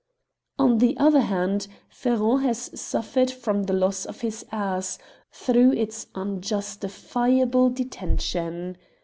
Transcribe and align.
"On 0.57 0.79
the 0.79 0.97
other 0.97 1.21
hand, 1.21 1.67
Ferron 1.87 2.39
has 2.41 2.71
suffered 2.73 3.29
from 3.29 3.61
the 3.65 3.73
loss 3.73 4.03
of 4.03 4.21
his 4.21 4.43
ass, 4.51 4.97
through 5.31 5.73
its 5.73 6.07
unjustifiable 6.15 7.69
detention. 7.69 8.77